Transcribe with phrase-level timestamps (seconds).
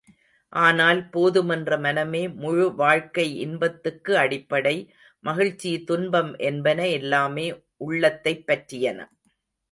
[0.53, 4.73] ஆனால், போதுமென்ற மனமே முழு வாழ்க்கை இன்பத்துக்கு அடிப்படை,
[5.25, 7.45] மகிழ்ச்சி, துன்பம் என்பன எல்லாமே
[7.85, 8.99] உள்ளத்தைப் பற்றியன.